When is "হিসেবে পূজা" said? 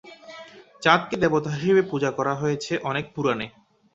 1.55-2.09